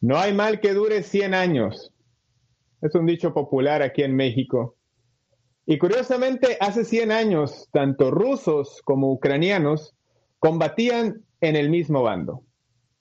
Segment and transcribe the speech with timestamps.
[0.00, 1.92] No hay mal que dure 100 años.
[2.80, 4.76] Es un dicho popular aquí en México.
[5.66, 9.94] Y curiosamente, hace 100 años, tanto rusos como ucranianos
[10.38, 12.42] combatían en el mismo bando.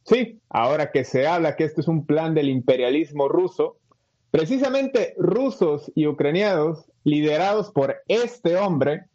[0.03, 3.77] Sí, ahora que se habla que esto es un plan del imperialismo ruso,
[4.31, 9.05] precisamente rusos y ucranianos, liderados por este hombre,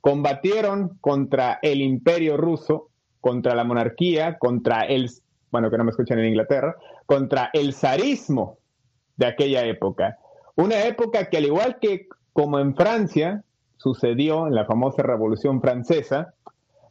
[0.00, 5.10] combatieron contra el imperio ruso, contra la monarquía, contra el
[5.54, 6.74] bueno, que no me escuchan en Inglaterra,
[7.06, 8.58] contra el zarismo
[9.16, 10.18] de aquella época.
[10.56, 13.44] Una época que al igual que como en Francia
[13.76, 16.34] sucedió en la famosa Revolución Francesa,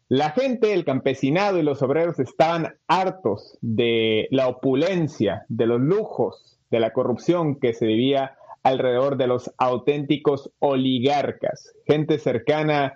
[0.08, 6.58] la gente, el campesinado y los obreros estaban hartos de la opulencia, de los lujos,
[6.72, 12.94] de la corrupción que se vivía alrededor de los auténticos oligarcas, gente cercana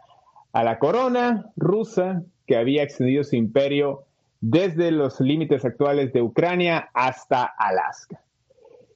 [0.53, 4.06] a la corona rusa que había extendido su imperio
[4.41, 8.23] desde los límites actuales de Ucrania hasta Alaska.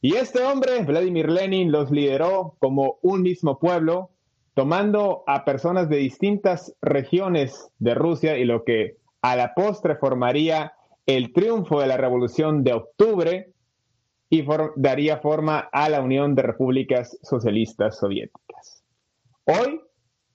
[0.02, 4.10] Y este hombre, Vladimir Lenin, los lideró como un mismo pueblo,
[4.56, 10.74] tomando a personas de distintas regiones de Rusia y lo que a la postre formaría
[11.06, 13.54] el triunfo de la Revolución de Octubre
[14.30, 18.84] y daría forma a la Unión de Repúblicas Socialistas Soviéticas.
[19.46, 19.82] Hoy,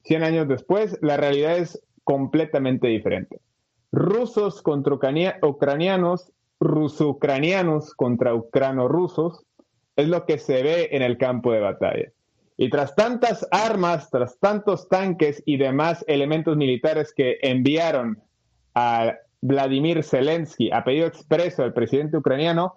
[0.04, 3.40] 100 años después, la realidad es completamente diferente
[3.96, 4.94] rusos contra
[5.42, 6.30] ucranianos,
[6.60, 9.46] ruso-ucranianos contra ucrano-rusos,
[9.96, 12.12] es lo que se ve en el campo de batalla.
[12.58, 18.22] Y tras tantas armas, tras tantos tanques y demás elementos militares que enviaron
[18.74, 22.74] a Vladimir Zelensky a pedido expreso del presidente ucraniano,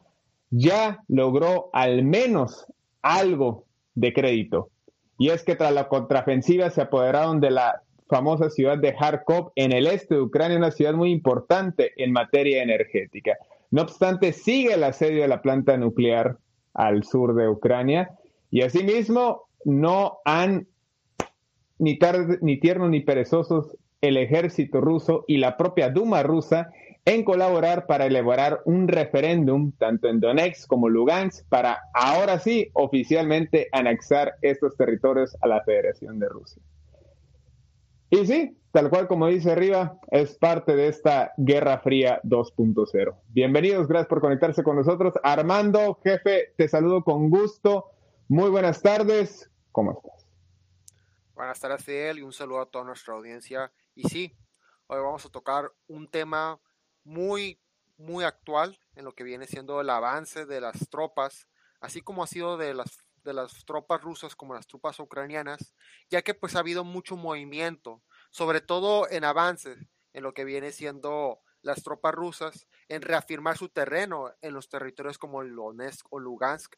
[0.49, 2.65] ya logró al menos
[3.01, 4.69] algo de crédito.
[5.17, 9.71] Y es que tras la contraofensiva se apoderaron de la famosa ciudad de Kharkov en
[9.71, 13.37] el este de Ucrania, una ciudad muy importante en materia energética.
[13.71, 16.37] No obstante, sigue el asedio de la planta nuclear
[16.73, 18.17] al sur de Ucrania
[18.49, 20.67] y asimismo no han
[21.77, 21.99] ni,
[22.41, 26.71] ni tiernos ni perezosos el ejército ruso y la propia Duma rusa
[27.05, 33.67] en colaborar para elaborar un referéndum tanto en Donetsk como Lugansk para ahora sí oficialmente
[33.71, 36.61] anexar estos territorios a la Federación de Rusia.
[38.11, 43.15] Y sí, tal cual como dice arriba, es parte de esta Guerra Fría 2.0.
[43.27, 45.13] Bienvenidos, gracias por conectarse con nosotros.
[45.21, 47.91] Armando, jefe, te saludo con gusto.
[48.27, 50.27] Muy buenas tardes, ¿cómo estás?
[51.35, 53.71] Buenas tardes, Fidel, y un saludo a toda nuestra audiencia.
[53.93, 54.35] Y sí,
[54.87, 56.59] hoy vamos a tocar un tema
[57.03, 57.61] muy,
[57.95, 61.47] muy actual en lo que viene siendo el avance de las tropas,
[61.79, 65.75] así como ha sido de las de las tropas rusas como las tropas ucranianas,
[66.09, 69.77] ya que pues ha habido mucho movimiento, sobre todo en avances
[70.13, 75.17] en lo que viene siendo las tropas rusas, en reafirmar su terreno en los territorios
[75.17, 76.75] como Donetsk o Lugansk,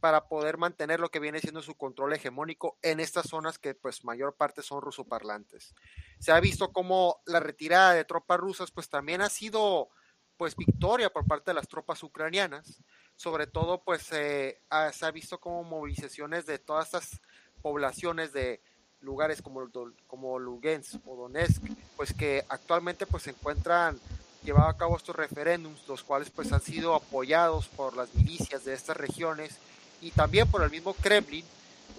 [0.00, 4.04] para poder mantener lo que viene siendo su control hegemónico en estas zonas que pues
[4.04, 5.74] mayor parte son rusoparlantes.
[6.20, 9.88] Se ha visto como la retirada de tropas rusas pues también ha sido
[10.36, 12.82] pues victoria por parte de las tropas ucranianas,
[13.18, 14.60] sobre todo pues eh,
[14.92, 17.20] se ha visto como movilizaciones de todas estas
[17.60, 18.60] poblaciones de
[19.00, 19.68] lugares como,
[20.06, 21.62] como Lugansk o Donetsk,
[21.96, 23.98] pues que actualmente pues se encuentran
[24.44, 28.74] llevando a cabo estos referéndums, los cuales pues han sido apoyados por las milicias de
[28.74, 29.56] estas regiones
[30.00, 31.44] y también por el mismo Kremlin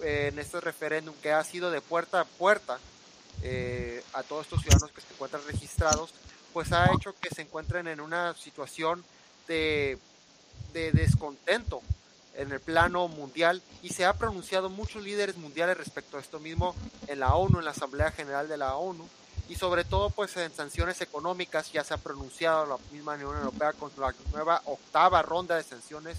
[0.02, 2.78] eh, en este referéndum que ha sido de puerta a puerta
[3.42, 6.14] eh, a todos estos ciudadanos que se encuentran registrados,
[6.54, 9.04] pues ha hecho que se encuentren en una situación
[9.46, 9.98] de
[10.72, 11.82] de descontento
[12.36, 16.74] en el plano mundial y se ha pronunciado muchos líderes mundiales respecto a esto mismo
[17.08, 19.06] en la ONU, en la Asamblea General de la ONU
[19.48, 23.72] y sobre todo pues en sanciones económicas ya se ha pronunciado la misma Unión Europea
[23.72, 26.16] con la nueva octava ronda de sanciones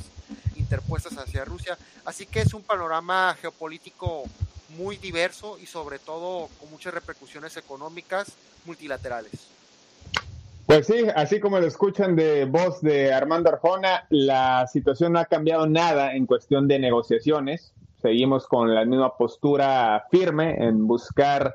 [0.58, 4.24] interpuestas hacia Rusia, así que es un panorama geopolítico
[4.70, 8.28] muy diverso y sobre todo con muchas repercusiones económicas
[8.66, 9.32] multilaterales.
[10.72, 15.26] Pues sí, así como lo escuchan de voz de Armando Arjona, la situación no ha
[15.26, 17.74] cambiado nada en cuestión de negociaciones.
[18.02, 21.52] Seguimos con la misma postura firme en buscar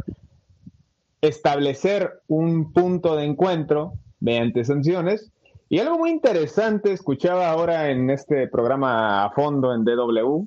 [1.22, 5.32] establecer un punto de encuentro mediante sanciones.
[5.70, 10.46] Y algo muy interesante, escuchaba ahora en este programa a fondo en DW,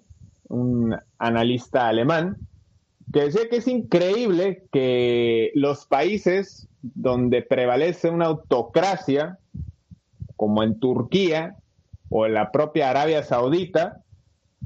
[0.49, 2.37] un analista alemán,
[3.11, 9.39] que decía que es increíble que los países donde prevalece una autocracia,
[10.35, 11.55] como en Turquía
[12.09, 14.01] o en la propia Arabia Saudita,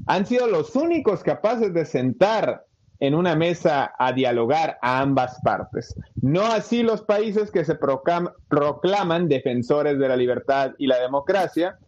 [0.06, 2.64] han sido los únicos capaces de sentar
[3.00, 5.94] en una mesa a dialogar a ambas partes.
[6.20, 11.78] No así los países que se proclaman defensores de la libertad y la democracia.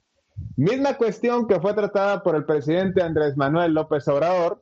[0.56, 4.60] Misma cuestión que fue tratada por el presidente Andrés Manuel López Obrador,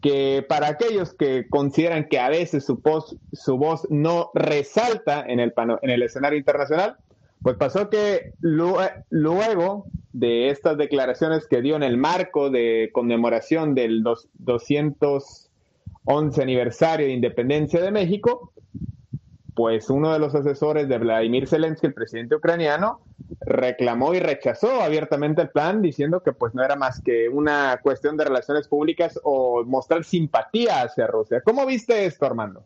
[0.00, 5.40] que para aquellos que consideran que a veces su voz, su voz no resalta en
[5.40, 5.52] el,
[5.82, 6.96] en el escenario internacional,
[7.42, 14.02] pues pasó que luego de estas declaraciones que dio en el marco de conmemoración del
[14.02, 18.52] 211 aniversario de independencia de México,
[19.54, 23.00] pues uno de los asesores de Vladimir Zelensky, el presidente ucraniano,
[23.40, 28.16] reclamó y rechazó abiertamente el plan diciendo que pues no era más que una cuestión
[28.16, 31.40] de relaciones públicas o mostrar simpatía hacia Rusia.
[31.42, 32.64] ¿Cómo viste esto, Armando?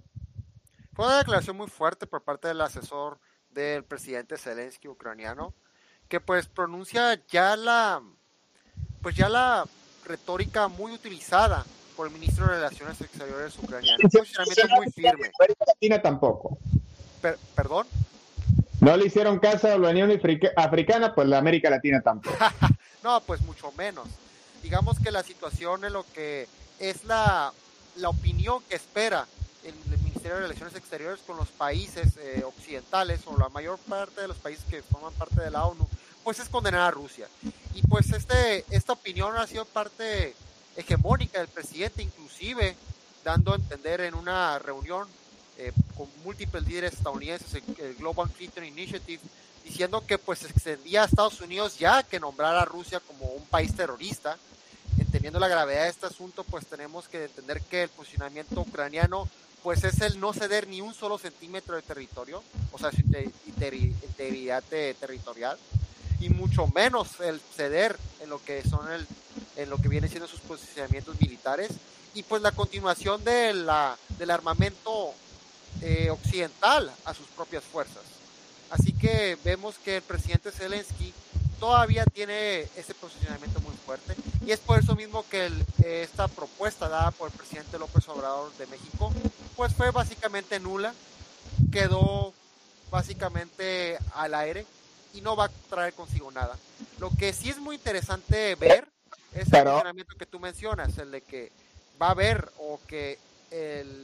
[0.94, 3.18] Fue una declaración muy fuerte por parte del asesor
[3.50, 5.54] del presidente Zelensky ucraniano,
[6.08, 8.02] que pues pronuncia ya la
[9.00, 9.64] pues ya la
[10.06, 11.64] retórica muy utilizada
[11.96, 13.98] por el ministro de Relaciones Exteriores ucraniano.
[14.02, 15.30] Un posicionamiento muy firme.
[15.38, 16.58] América Latina tampoco.
[17.54, 17.86] ¿Perdón?
[18.80, 20.10] No le hicieron caso a la Unión
[20.56, 22.36] Africana, pues la América Latina tampoco.
[23.02, 24.06] no, pues mucho menos.
[24.62, 26.46] Digamos que la situación en lo que
[26.78, 27.52] es la,
[27.96, 29.26] la opinión que espera
[29.62, 34.28] el, Ministerio de Relaciones Exteriores con los países eh, occidentales o la mayor parte de
[34.28, 35.86] los países que forman parte de la ONU,
[36.22, 37.26] pues es condenar a Rusia.
[37.74, 40.34] Y pues este, esta opinión ha sido parte
[40.76, 42.76] hegemónica del presidente, inclusive
[43.22, 45.06] dando a entender en una reunión
[45.58, 49.20] eh, con múltiples líderes estadounidenses, el Global Clinton Initiative,
[49.64, 53.74] diciendo que pues extendía a Estados Unidos ya que nombrar a Rusia como un país
[53.74, 54.36] terrorista.
[54.98, 59.28] Entendiendo la gravedad de este asunto, pues tenemos que entender que el posicionamiento ucraniano
[59.62, 63.00] pues es el no ceder ni un solo centímetro de territorio, o sea, su
[63.46, 65.56] integridad territorial,
[66.20, 69.06] y mucho menos el ceder en lo que son el,
[69.56, 71.70] en lo que viene siendo sus posicionamientos militares,
[72.12, 75.14] y pues la continuación de la, del armamento
[75.82, 78.02] eh, occidental a sus propias fuerzas.
[78.70, 81.12] Así que vemos que el presidente Zelensky
[81.60, 85.50] todavía tiene ese posicionamiento muy fuerte y es por eso mismo que
[85.84, 89.12] esta propuesta dada por el presidente López Obrador de México
[89.56, 90.92] pues fue básicamente nula,
[91.70, 92.32] quedó
[92.90, 94.66] básicamente al aire
[95.14, 96.56] y no va a traer consigo nada.
[96.98, 98.88] Lo que sí es muy interesante ver
[99.32, 101.52] es el posicionamiento que tú mencionas, el de que
[102.00, 103.18] va a haber o que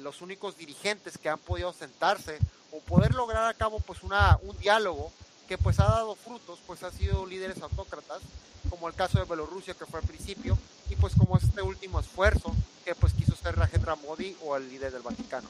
[0.03, 2.39] los únicos dirigentes que han podido sentarse
[2.73, 5.13] o poder lograr a cabo pues una, un diálogo
[5.49, 8.23] que pues ha dado frutos, pues ha sido líderes autócratas,
[8.69, 10.56] como el caso de Bielorrusia que fue al principio,
[10.89, 12.55] y pues como este último esfuerzo
[12.85, 15.49] que pues quiso ser Rajendra Modi o el líder del Vaticano.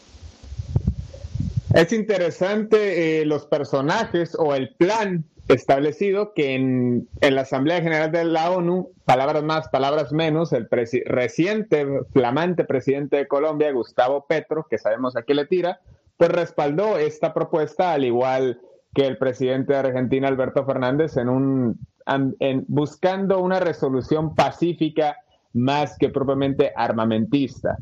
[1.75, 8.25] Es interesante eh, los personajes o el plan establecido que en, la Asamblea General de
[8.25, 10.69] la ONU, palabras más, palabras menos, el
[11.07, 15.81] reciente flamante presidente de Colombia, Gustavo Petro, que sabemos a qué le tira,
[16.17, 18.61] pues respaldó esta propuesta, al igual
[18.95, 25.17] que el presidente de Argentina, Alberto Fernández, en un, en, buscando una resolución pacífica
[25.53, 27.79] más que propiamente armamentista.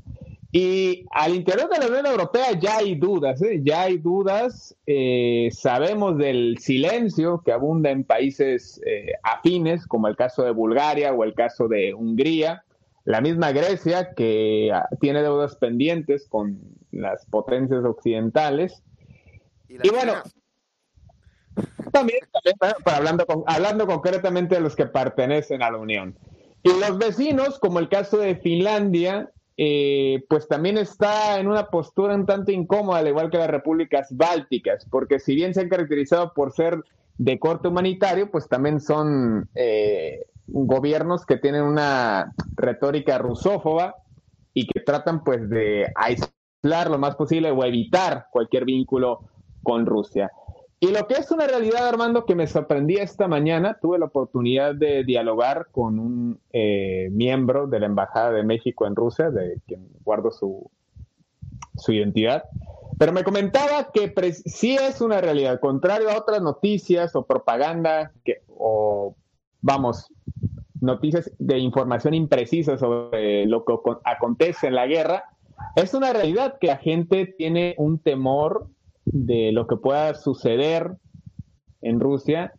[0.50, 3.60] Y al interior de la Unión Europea ya hay dudas, ¿eh?
[3.62, 4.74] ya hay dudas.
[4.86, 11.12] Eh, sabemos del silencio que abunda en países eh, afines, como el caso de Bulgaria
[11.12, 12.64] o el caso de Hungría.
[13.04, 16.58] La misma Grecia, que ah, tiene deudas pendientes con
[16.92, 18.82] las potencias occidentales.
[19.68, 20.14] Y, bueno,
[21.92, 22.20] también,
[22.86, 26.16] hablando, hablando concretamente de los que pertenecen a la Unión.
[26.62, 32.14] Y los vecinos, como el caso de Finlandia, eh, pues también está en una postura
[32.14, 36.32] un tanto incómoda, al igual que las repúblicas bálticas, porque si bien se han caracterizado
[36.32, 36.84] por ser
[37.18, 43.96] de corte humanitario, pues también son eh, gobiernos que tienen una retórica rusófoba
[44.54, 49.28] y que tratan pues de aislar lo más posible o evitar cualquier vínculo
[49.64, 50.30] con Rusia.
[50.80, 54.76] Y lo que es una realidad, Armando, que me sorprendí esta mañana, tuve la oportunidad
[54.76, 59.88] de dialogar con un eh, miembro de la Embajada de México en Rusia, de quien
[60.04, 60.70] guardo su,
[61.76, 62.44] su identidad,
[62.98, 68.42] pero me comentaba que sí es una realidad, contrario a otras noticias o propaganda que,
[68.48, 69.16] o,
[69.60, 70.12] vamos,
[70.80, 75.24] noticias de información imprecisa sobre lo que acontece en la guerra,
[75.76, 78.68] es una realidad que la gente tiene un temor
[79.12, 80.92] de lo que pueda suceder
[81.80, 82.52] en Rusia,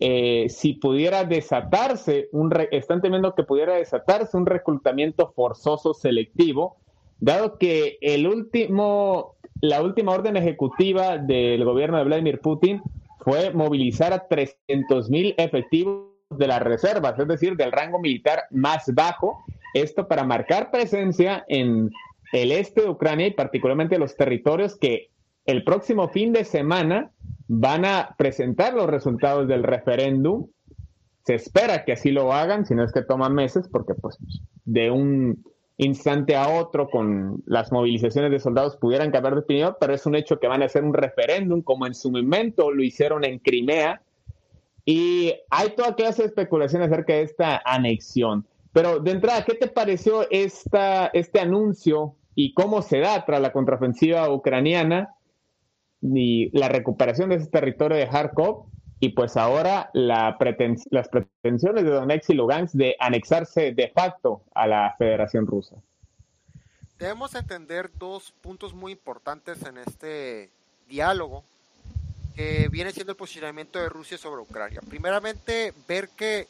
[0.00, 6.76] eh, si pudiera desatarse, un están temiendo que pudiera desatarse un reclutamiento forzoso selectivo,
[7.20, 12.82] dado que el último, la última orden ejecutiva del gobierno de Vladimir Putin
[13.20, 18.92] fue movilizar a 300 mil efectivos de las reservas, es decir, del rango militar más
[18.92, 21.92] bajo, esto para marcar presencia en
[22.32, 25.11] el este de Ucrania y particularmente los territorios que
[25.46, 27.10] el próximo fin de semana
[27.48, 30.46] van a presentar los resultados del referéndum.
[31.24, 34.18] Se espera que así lo hagan, si no es que toman meses, porque pues
[34.64, 35.44] de un
[35.76, 40.14] instante a otro con las movilizaciones de soldados pudieran cambiar de opinión, pero es un
[40.14, 44.00] hecho que van a hacer un referéndum, como en su momento lo hicieron en Crimea.
[44.84, 48.46] Y hay toda clase de especulación acerca de esta anexión.
[48.72, 53.52] Pero de entrada, ¿qué te pareció esta, este anuncio y cómo se da tras la
[53.52, 55.14] contraofensiva ucraniana?
[56.02, 58.66] Ni la recuperación de ese territorio de Kharkov
[59.00, 60.36] y pues ahora la
[60.90, 65.76] las pretensiones de Donetsk y Lugansk de anexarse de facto a la Federación Rusa.
[66.98, 70.50] Debemos entender dos puntos muy importantes en este
[70.88, 71.42] diálogo
[72.36, 74.80] que viene siendo el posicionamiento de Rusia sobre Ucrania.
[74.88, 76.46] Primeramente, ver que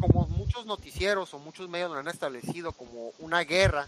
[0.00, 3.86] como muchos noticieros o muchos medios lo han establecido como una guerra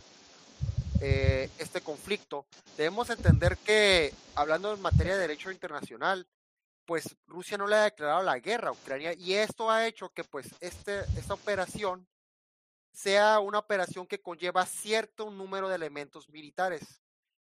[1.07, 2.47] eh, este conflicto,
[2.79, 6.27] debemos entender que, hablando en materia de derecho internacional,
[6.87, 10.25] pues Rusia no le ha declarado la guerra a Ucrania y esto ha hecho que
[10.25, 12.09] pues este, esta operación
[12.91, 17.03] sea una operación que conlleva cierto número de elementos militares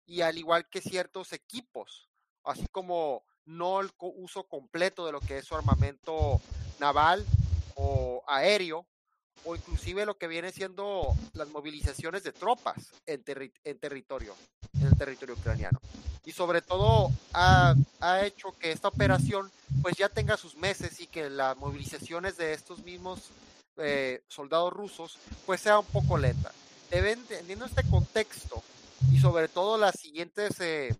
[0.07, 2.09] y al igual que ciertos equipos,
[2.43, 6.41] así como no el uso completo de lo que es su armamento
[6.79, 7.23] naval
[7.75, 8.87] o aéreo,
[9.43, 13.23] o inclusive lo que viene siendo las movilizaciones de tropas en,
[13.63, 14.35] en territorio,
[14.79, 15.79] en el territorio ucraniano.
[16.25, 19.51] Y sobre todo ha, ha, hecho que esta operación
[19.81, 23.29] pues ya tenga sus meses y que las movilizaciones de estos mismos
[23.77, 26.51] eh, soldados rusos pues sea un poco lenta.
[26.91, 28.63] Entendiendo este contexto
[29.11, 30.95] y sobre todo las siguientes, eh,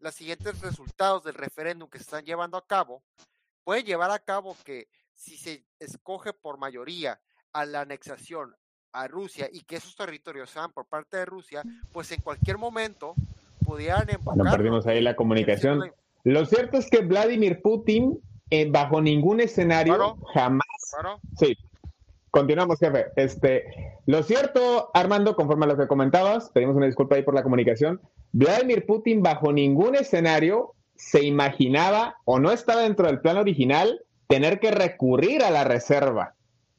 [0.00, 3.02] las siguientes resultados del referéndum que se están llevando a cabo,
[3.62, 7.20] puede llevar a cabo que si se escoge por mayoría
[7.54, 8.54] a la anexación
[8.92, 13.14] a Rusia y que esos territorios sean por parte de Rusia, pues en cualquier momento
[13.64, 15.90] pudieran Bueno, perdimos ahí la comunicación.
[16.24, 18.20] Lo cierto es que Vladimir Putin,
[18.50, 20.66] eh, bajo ningún escenario, jamás.
[21.38, 21.56] Sí.
[22.30, 23.06] Continuamos, jefe.
[23.16, 23.64] Este,
[24.06, 28.00] lo cierto, Armando, conforme a lo que comentabas, pedimos una disculpa ahí por la comunicación.
[28.32, 34.58] Vladimir Putin, bajo ningún escenario, se imaginaba o no estaba dentro del plan original tener
[34.58, 36.34] que recurrir a la reserva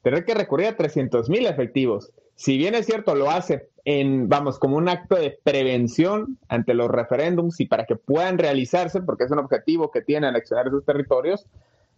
[0.06, 2.12] tener que recurrir a 300 mil efectivos.
[2.36, 6.88] Si bien es cierto, lo hace en, vamos, como un acto de prevención ante los
[6.88, 11.44] referéndums y para que puedan realizarse, porque es un objetivo que tiene anexionar esos territorios,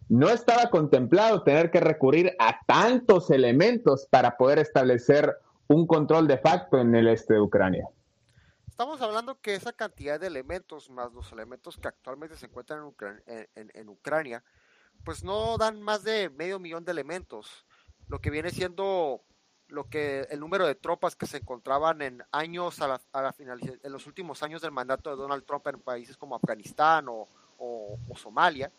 [0.07, 5.37] no estaba contemplado tener que recurrir a tantos elementos para poder establecer
[5.67, 7.87] un control de facto en el este de Ucrania.
[8.67, 12.91] Estamos hablando que esa cantidad de elementos, más los elementos que actualmente se encuentran
[13.27, 14.43] en Ucrania,
[15.05, 17.67] pues no dan más de medio millón de elementos
[18.09, 19.21] lo que viene siendo
[19.69, 23.79] lo que el número de tropas que se encontraban en años a la, a finalización,
[23.83, 27.27] en los últimos años del mandato de Donald Trump en países como Afganistán o,
[28.15, 28.71] Somalia.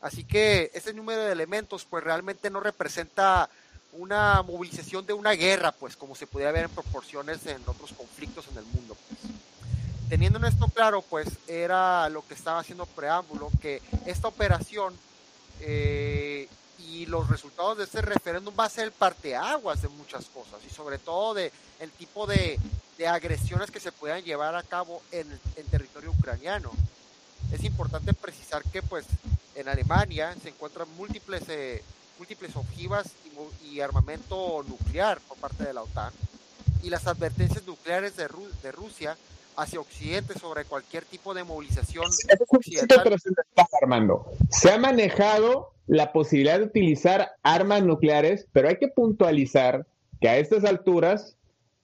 [0.00, 3.48] Así que ese número de elementos pues realmente no representa
[3.92, 8.48] una movilización de una guerra, pues como se pudiera ver en proporciones en otros conflictos
[8.50, 8.96] en el mundo.
[9.08, 9.32] Pues.
[10.08, 14.96] Teniendo esto claro, pues era lo que estaba haciendo preámbulo, que esta operación
[15.60, 16.48] eh,
[16.88, 20.72] y los resultados de este referéndum va a ser el parteaguas de muchas cosas y
[20.72, 22.58] sobre todo de el tipo de,
[22.98, 26.70] de agresiones que se puedan llevar a cabo en, en territorio ucraniano.
[27.52, 29.04] Es importante precisar que pues
[29.54, 31.82] en Alemania se encuentran múltiples, eh,
[32.18, 33.06] múltiples ojivas
[33.62, 36.12] y, y, armamento nuclear por parte de la OTAN
[36.82, 39.16] y las advertencias nucleares de, Ru de Rusia
[39.56, 42.06] hacia Occidente sobre cualquier tipo de movilización
[42.48, 43.18] occidental.
[43.82, 44.32] Armando.
[44.50, 49.86] Se ha manejado la posibilidad de utilizar armas nucleares, pero hay que puntualizar
[50.20, 51.36] que a estas alturas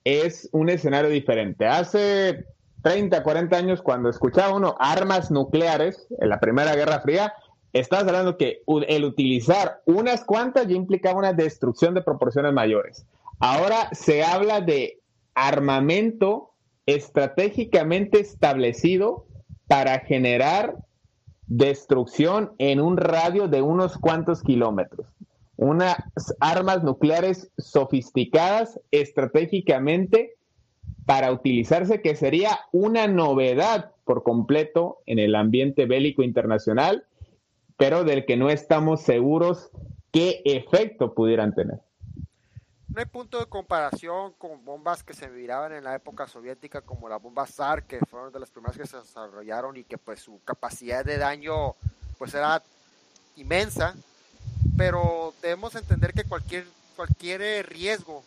[0.05, 1.65] es un escenario diferente.
[1.65, 2.45] Hace
[2.83, 7.33] 30, 40 años, cuando escuchaba uno armas nucleares en la Primera Guerra Fría,
[7.73, 13.05] estás hablando que el utilizar unas cuantas ya implicaba una destrucción de proporciones mayores.
[13.39, 15.01] Ahora se habla de
[15.35, 16.53] armamento
[16.85, 19.25] estratégicamente establecido
[19.67, 20.75] para generar
[21.47, 25.07] destrucción en un radio de unos cuantos kilómetros.
[25.55, 25.97] Unas
[26.39, 30.35] armas nucleares sofisticadas estratégicamente
[31.05, 37.05] para utilizarse, que sería una novedad por completo en el ambiente bélico internacional,
[37.77, 39.71] pero del que no estamos seguros
[40.11, 41.79] qué efecto pudieran tener
[42.97, 47.07] no hay punto de comparación con bombas que se miraban en la época soviética como
[47.07, 50.41] la bomba SAR, que fueron de las primeras que se desarrollaron y que pues su
[50.43, 51.75] capacidad de daño
[52.17, 52.63] pues era
[53.35, 53.93] inmensa,
[54.75, 58.23] pero debemos entender que cualquier, cualquier riesgo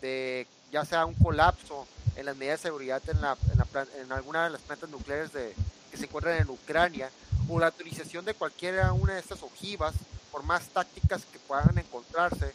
[0.00, 4.44] de ya sea un colapso en las medidas de seguridad en, la, en, en alguna
[4.44, 5.54] de las plantas nucleares de,
[5.90, 7.10] que se encuentran en Ucrania
[7.50, 9.94] o la utilización de cualquiera una de estas ojivas,
[10.32, 12.54] por más tácticas que puedan encontrarse,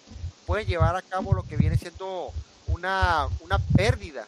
[0.51, 2.33] puede llevar a cabo lo que viene siendo
[2.67, 4.27] una, una pérdida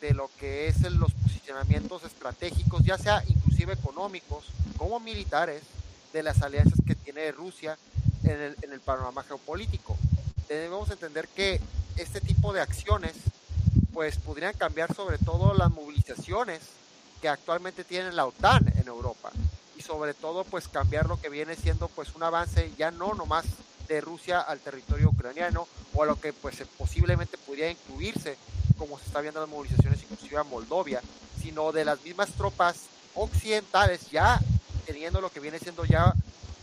[0.00, 4.44] de lo que es los posicionamientos estratégicos, ya sea inclusive económicos
[4.76, 5.64] como militares,
[6.12, 7.76] de las alianzas que tiene Rusia
[8.22, 9.96] en el, en el panorama geopolítico.
[10.48, 11.60] Debemos entender que
[11.96, 13.14] este tipo de acciones
[13.92, 16.60] pues podrían cambiar sobre todo las movilizaciones
[17.20, 19.32] que actualmente tiene la OTAN en Europa
[19.76, 23.44] y sobre todo pues cambiar lo que viene siendo pues un avance ya no nomás
[23.88, 28.36] de Rusia al territorio ucraniano o a lo que pues posiblemente podría incluirse
[28.76, 31.00] como se está viendo las movilizaciones inclusive a Moldovia,
[31.42, 32.76] sino de las mismas tropas
[33.14, 34.40] occidentales ya
[34.86, 36.14] teniendo lo que viene siendo ya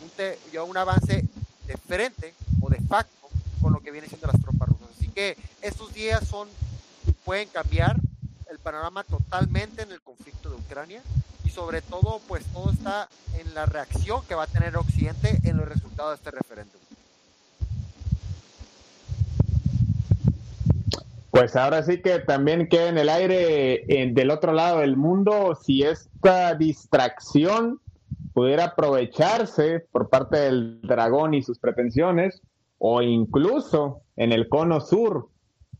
[0.02, 0.12] un,
[0.52, 1.26] ya un avance
[1.68, 3.28] de frente o de facto
[3.62, 4.90] con lo que viene siendo las tropas rusas.
[4.98, 6.48] Así que estos días son
[7.26, 7.96] pueden cambiar
[8.50, 11.02] el panorama totalmente en el conflicto de Ucrania
[11.44, 15.58] y sobre todo pues todo está en la reacción que va a tener Occidente en
[15.58, 16.75] los resultados de este referéndum.
[21.36, 25.84] Pues ahora sí que también queda en el aire del otro lado del mundo si
[25.84, 27.82] esta distracción
[28.34, 32.42] pudiera aprovecharse por parte del dragón y sus pretensiones,
[32.78, 35.28] o incluso en el cono sur,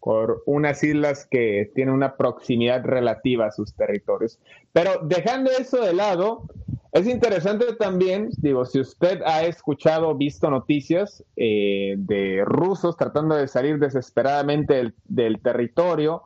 [0.02, 4.40] por unas islas que tienen una proximidad relativa a sus territorios.
[4.74, 6.50] Pero dejando eso de lado,
[6.96, 13.50] es interesante también, digo, si usted ha escuchado, visto noticias eh, de rusos tratando de
[13.50, 16.24] salir desesperadamente del, territorio,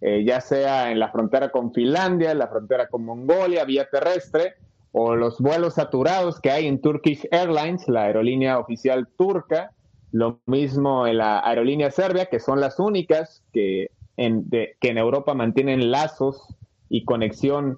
[0.00, 4.54] eh, ya sea en la frontera con Finlandia, en la frontera con Mongolia, vía terrestre,
[4.90, 9.72] o los vuelos saturados que hay en Turkish Airlines, la aerolínea oficial turca,
[10.12, 15.34] lo mismo en la aerolínea serbia, que son las únicas que en, que en Europa
[15.34, 16.56] mantienen lazos
[16.88, 17.76] y conexión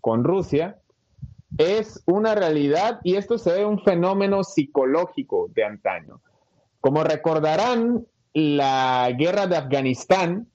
[0.00, 0.76] con Rusia
[1.58, 6.20] es una realidad y esto se ve un fenómeno psicológico de antaño.
[6.80, 10.48] Como recordarán, la guerra de Afganistán,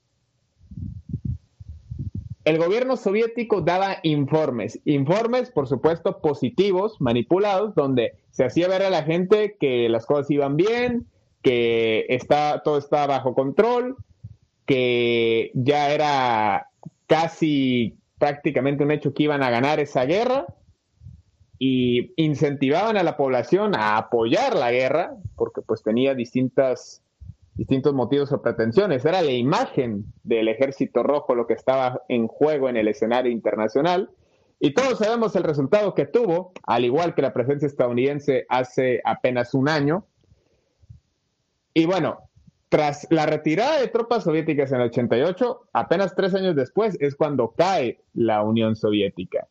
[2.45, 8.89] el gobierno soviético daba informes, informes por supuesto positivos, manipulados, donde se hacía ver a
[8.89, 11.07] la gente que las cosas iban bien,
[11.41, 13.97] que está, todo estaba bajo control,
[14.65, 16.69] que ya era
[17.07, 20.47] casi prácticamente un hecho que iban a ganar esa guerra
[21.67, 27.01] y incentivaban a la población a apoyar la guerra porque pues tenía distintas
[27.55, 29.03] distintos motivos o pretensiones.
[29.03, 34.11] Era la imagen del ejército rojo lo que estaba en juego en el escenario internacional.
[34.59, 39.55] Y todos sabemos el resultado que tuvo, al igual que la presencia estadounidense hace apenas
[39.55, 40.05] un año.
[41.73, 42.19] Y bueno,
[42.69, 47.55] tras la retirada de tropas soviéticas en el 88, apenas tres años después es cuando
[47.57, 49.47] cae la Unión Soviética.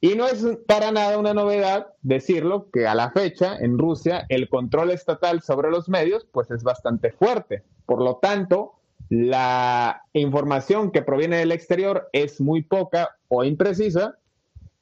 [0.00, 4.48] Y no es para nada una novedad decirlo que a la fecha en Rusia el
[4.48, 7.64] control estatal sobre los medios pues es bastante fuerte.
[7.84, 8.74] Por lo tanto,
[9.08, 14.18] la información que proviene del exterior es muy poca o imprecisa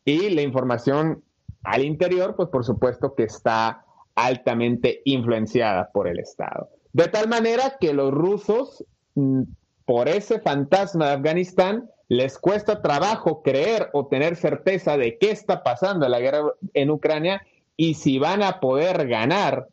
[0.04, 1.24] y la información
[1.64, 6.68] al interior pues por supuesto que está altamente influenciada por el Estado.
[6.92, 9.42] De tal manera que los rusos, mm,
[9.84, 15.62] por ese fantasma de Afganistán, les cuesta trabajo creer o tener certeza de qué está
[15.62, 17.42] pasando la guerra en Ucrania
[17.76, 19.68] y si van a poder ganar.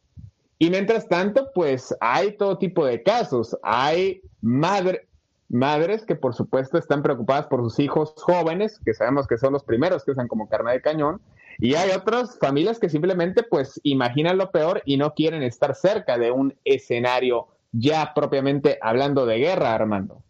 [0.57, 3.57] Y mientras tanto, pues hay todo tipo de casos.
[3.63, 9.53] Hay madres que por supuesto están preocupadas por sus hijos jóvenes, que sabemos que son
[9.53, 11.21] los primeros que usan como carne de cañón.
[11.59, 16.17] Y hay otras familias que simplemente pues imaginan lo peor y no quieren estar cerca
[16.17, 20.23] de un escenario ya propiamente hablando de guerra, Armando.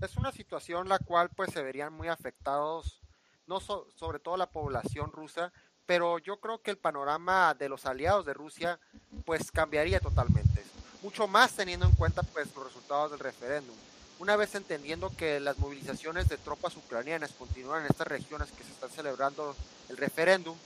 [0.00, 3.00] Es una situación la cual pues se verían muy afectados,
[3.48, 5.52] no sobre todo la población rusa,
[5.86, 8.78] pero yo creo que el panorama de los aliados de Rusia
[9.24, 10.62] pues cambiaría totalmente.
[11.02, 13.74] Mucho más teniendo en cuenta pues los resultados del referéndum.
[14.20, 18.70] Una vez entendiendo que las movilizaciones de tropas ucranianas continúan en estas regiones que se
[18.70, 19.56] están celebrando
[19.88, 20.56] el referéndum,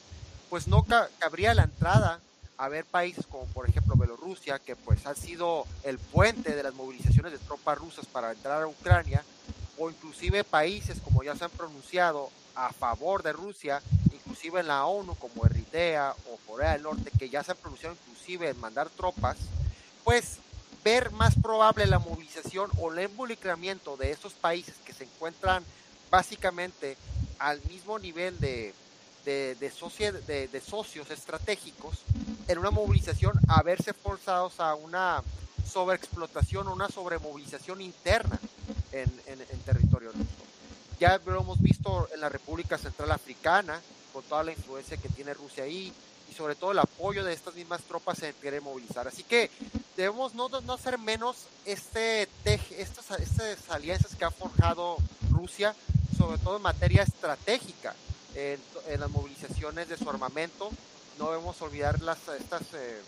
[0.50, 0.84] pues no
[1.18, 2.20] cabría la entrada
[2.62, 6.72] a ver países como por ejemplo Bielorrusia, que pues ha sido el puente de las
[6.72, 9.24] movilizaciones de tropas rusas para entrar a Ucrania,
[9.78, 14.86] o inclusive países como ya se han pronunciado a favor de Rusia, inclusive en la
[14.86, 18.88] ONU como Eritrea o Corea del Norte, que ya se han pronunciado inclusive en mandar
[18.90, 19.38] tropas,
[20.04, 20.36] pues
[20.84, 25.64] ver más probable la movilización o el involucramiento de estos países que se encuentran
[26.12, 26.96] básicamente
[27.40, 28.72] al mismo nivel de,
[29.24, 31.98] de, socios estratégicos
[32.52, 35.22] en una movilización a verse forzados a una
[35.70, 38.38] sobreexplotación o una sobremovilización interna
[38.92, 40.28] en, en, territorio ruso.
[41.00, 43.80] Ya lo hemos visto en la República Central Africana,
[44.12, 45.92] con toda la influencia que tiene Rusia ahí,
[46.30, 49.08] y sobre todo el apoyo de estas mismas tropas en querer movilizar.
[49.08, 49.50] Así que
[49.96, 54.98] debemos no, no hacer menos este estas, estas alianzas que ha forjado
[55.30, 55.74] Rusia,
[56.18, 57.94] sobre todo en materia estratégica
[58.34, 58.60] en,
[58.98, 60.70] las movilizaciones de su armamento.
[61.22, 62.98] No debemos olvidar las, estas, eh,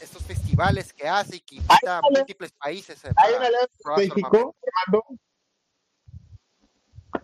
[0.00, 3.04] estos festivales que hace y que invita a múltiples países.
[3.04, 4.56] Eh, hay un aliado estratégico,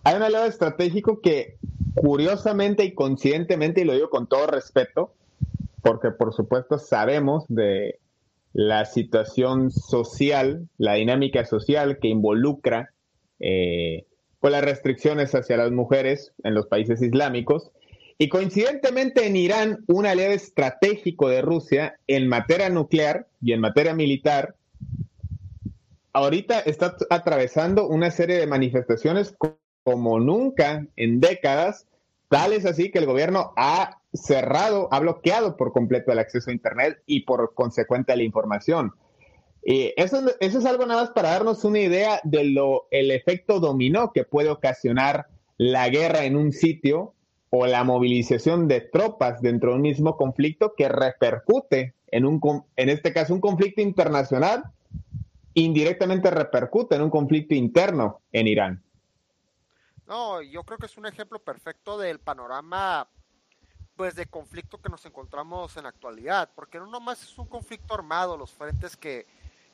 [0.04, 1.58] hay un aliado estratégico que
[1.96, 5.12] curiosamente y conscientemente, y lo digo con todo respeto,
[5.82, 7.98] porque por supuesto sabemos de
[8.52, 12.92] la situación social, la dinámica social que involucra
[13.40, 14.06] eh,
[14.38, 17.72] con las restricciones hacia las mujeres en los países islámicos.
[18.22, 23.94] Y coincidentemente en Irán, un aliado estratégico de Rusia en materia nuclear y en materia
[23.94, 24.56] militar,
[26.12, 29.34] ahorita está atravesando una serie de manifestaciones
[29.82, 31.86] como nunca en décadas,
[32.28, 36.98] tales así que el gobierno ha cerrado, ha bloqueado por completo el acceso a Internet
[37.06, 38.92] y por consecuente la información.
[39.64, 43.60] Y eso, eso es algo nada más para darnos una idea de lo, el efecto
[43.60, 47.14] dominó que puede ocasionar la guerra en un sitio
[47.50, 52.40] o la movilización de tropas dentro de un mismo conflicto que repercute en un,
[52.76, 54.64] en este caso, un conflicto internacional,
[55.54, 58.82] indirectamente repercute en un conflicto interno en Irán.
[60.06, 63.08] No, yo creo que es un ejemplo perfecto del panorama
[63.96, 67.92] pues de conflicto que nos encontramos en la actualidad, porque no nomás es un conflicto
[67.92, 69.26] armado, los frentes que,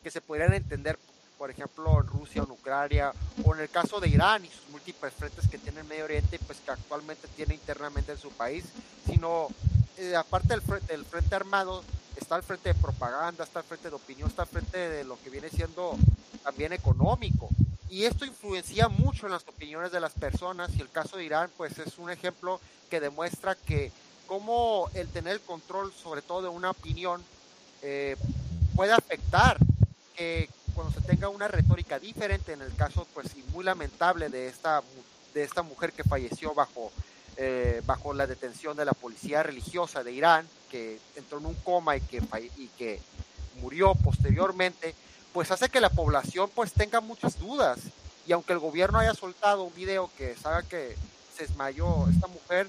[0.03, 0.99] que se podrían entender,
[1.39, 3.13] por ejemplo, en Rusia o en Ucrania,
[3.45, 6.39] o en el caso de Irán y sus múltiples frentes que tiene en Medio Oriente,
[6.47, 8.65] pues que actualmente tiene internamente en su país,
[9.07, 9.49] sino
[9.97, 11.83] eh, aparte del frente, del frente armado,
[12.17, 15.19] está el frente de propaganda, está el frente de opinión, está el frente de lo
[15.23, 15.97] que viene siendo
[16.43, 17.49] también económico.
[17.89, 21.51] Y esto influencia mucho en las opiniones de las personas y el caso de Irán
[21.57, 23.93] pues es un ejemplo que demuestra que
[24.27, 27.23] cómo el tener el control sobre todo de una opinión
[27.83, 28.17] eh,
[28.75, 29.57] puede afectar
[30.17, 34.83] que cuando se tenga una retórica diferente, en el caso pues muy lamentable de esta,
[35.33, 36.93] de esta mujer que falleció bajo,
[37.39, 41.97] eh, bajo la detención de la policía religiosa de Irán, que entró en un coma
[41.97, 42.23] y que,
[42.59, 43.01] y que
[43.63, 44.95] murió posteriormente,
[45.33, 47.79] pues hace que la población pues tenga muchas dudas.
[48.27, 50.95] Y aunque el gobierno haya soltado un video que sabe que
[51.35, 52.69] se desmayó esta mujer,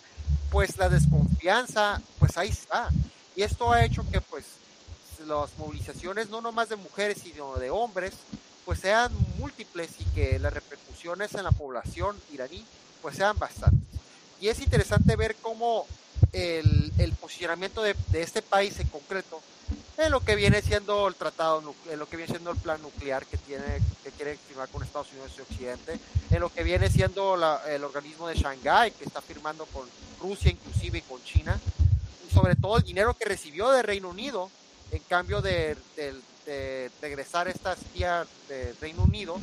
[0.49, 2.89] pues la desconfianza pues ahí está.
[3.35, 4.45] Y esto ha hecho que pues
[5.27, 8.13] las movilizaciones, no nomás de mujeres, sino de hombres,
[8.65, 12.65] pues sean múltiples y que las repercusiones en la población iraní
[13.01, 13.79] pues sean bastantes.
[14.41, 15.85] Y es interesante ver cómo
[16.33, 19.41] el, el posicionamiento de, de, este país en concreto
[19.97, 23.25] en lo que viene siendo el tratado, en lo que viene siendo el plan nuclear
[23.25, 23.63] que tiene
[24.03, 27.35] que quiere firmar con Estados Unidos y Occidente, en lo que viene siendo
[27.65, 29.87] el organismo de Shanghái que está firmando con
[30.19, 31.59] Rusia inclusive y con China,
[32.29, 34.51] y sobre todo el dinero que recibió de Reino Unido
[34.91, 35.77] en cambio de,
[37.01, 39.37] regresar esta espía de Reino Unido,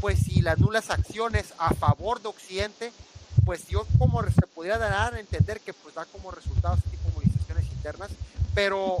[0.00, 2.92] pues si las nulas acciones a favor de Occidente,
[3.44, 7.08] pues yo como se podría dar a entender que pues da como resultado este tipo
[7.08, 8.10] de movilizaciones internas,
[8.54, 8.98] pero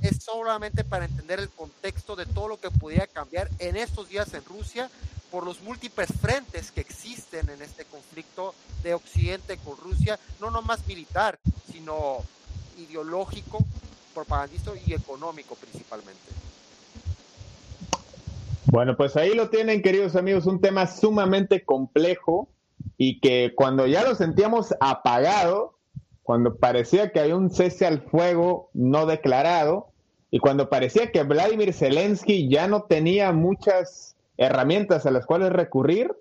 [0.00, 4.32] es solamente para entender el contexto de todo lo que pudiera cambiar en estos días
[4.32, 4.90] en Rusia
[5.30, 10.86] por los múltiples frentes que existen en este conflicto de Occidente con Rusia, no nomás
[10.86, 11.38] militar,
[11.70, 12.18] sino
[12.78, 13.58] ideológico,
[14.14, 16.20] propagandista y económico principalmente.
[18.66, 22.48] Bueno, pues ahí lo tienen, queridos amigos, un tema sumamente complejo
[22.96, 25.78] y que cuando ya lo sentíamos apagado,
[26.22, 29.88] cuando parecía que había un cese al fuego no declarado
[30.30, 36.12] y cuando parecía que Vladimir Zelensky ya no tenía muchas herramientas a las cuales recurrir,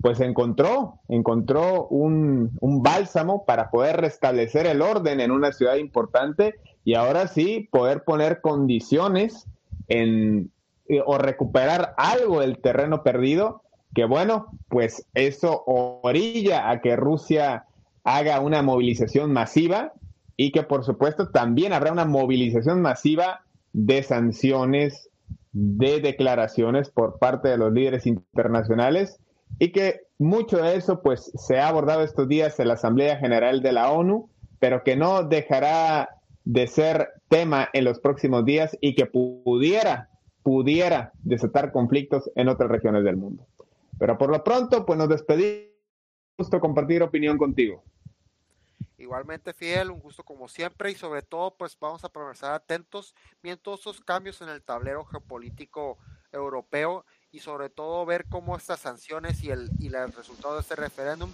[0.00, 6.54] pues encontró, encontró un, un, bálsamo para poder restablecer el orden en una ciudad importante
[6.84, 9.46] y ahora sí poder poner condiciones
[9.88, 10.50] en,
[10.88, 13.62] eh, o recuperar algo del terreno perdido,
[13.94, 17.66] que bueno, pues eso orilla a que Rusia
[18.04, 19.92] haga una movilización masiva
[20.36, 25.10] y que por supuesto también habrá una movilización masiva de sanciones,
[25.52, 29.20] de declaraciones por parte de los líderes internacionales
[29.58, 33.62] y que mucho de eso pues se ha abordado estos días en la Asamblea General
[33.62, 38.94] de la ONU, pero que no dejará de ser tema en los próximos días y
[38.94, 40.10] que pudiera,
[40.42, 43.46] pudiera desatar conflictos en otras regiones del mundo.
[43.98, 45.70] Pero por lo pronto, pues nos despedimos.
[46.38, 47.84] Gusto compartir opinión contigo.
[48.96, 53.74] Igualmente, Fiel, un gusto como siempre y sobre todo, pues vamos a permanecer atentos viendo
[53.74, 55.98] esos cambios en el tablero geopolítico
[56.32, 60.76] europeo y sobre todo ver cómo estas sanciones y el, y el resultado de este
[60.76, 61.30] referéndum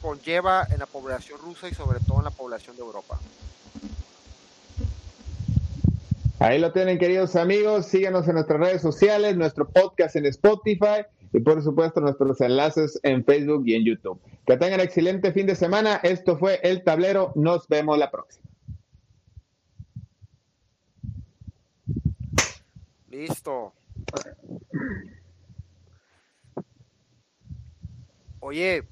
[0.00, 3.18] conlleva en la población rusa y sobre todo en la población de Europa.
[6.40, 7.86] Ahí lo tienen, queridos amigos.
[7.86, 13.24] Síganos en nuestras redes sociales, nuestro podcast en Spotify y, por supuesto, nuestros enlaces en
[13.24, 14.20] Facebook y en YouTube.
[14.46, 15.96] Que tengan excelente fin de semana.
[16.04, 17.32] Esto fue El Tablero.
[17.34, 18.46] Nos vemos la próxima.
[23.10, 23.72] Listo.
[28.38, 28.84] Oye.